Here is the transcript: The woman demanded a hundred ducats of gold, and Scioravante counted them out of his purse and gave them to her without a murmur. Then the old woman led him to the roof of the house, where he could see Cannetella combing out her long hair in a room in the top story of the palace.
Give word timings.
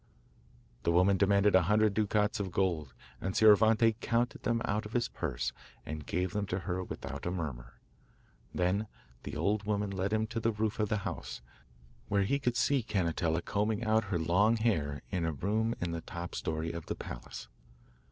The 0.81 0.91
woman 0.91 1.15
demanded 1.17 1.53
a 1.53 1.61
hundred 1.61 1.93
ducats 1.93 2.39
of 2.39 2.51
gold, 2.51 2.95
and 3.21 3.35
Scioravante 3.35 3.93
counted 4.01 4.41
them 4.41 4.59
out 4.65 4.83
of 4.87 4.93
his 4.93 5.07
purse 5.07 5.53
and 5.85 6.07
gave 6.07 6.31
them 6.33 6.47
to 6.47 6.61
her 6.61 6.83
without 6.83 7.27
a 7.27 7.31
murmur. 7.31 7.75
Then 8.51 8.87
the 9.21 9.37
old 9.37 9.61
woman 9.61 9.91
led 9.91 10.11
him 10.11 10.25
to 10.25 10.39
the 10.39 10.51
roof 10.53 10.79
of 10.79 10.89
the 10.89 10.97
house, 11.05 11.43
where 12.07 12.23
he 12.23 12.39
could 12.39 12.57
see 12.57 12.81
Cannetella 12.81 13.43
combing 13.45 13.83
out 13.83 14.05
her 14.05 14.17
long 14.17 14.57
hair 14.57 15.03
in 15.11 15.23
a 15.23 15.33
room 15.33 15.75
in 15.79 15.91
the 15.91 16.01
top 16.01 16.33
story 16.33 16.71
of 16.71 16.87
the 16.87 16.95
palace. 16.95 17.47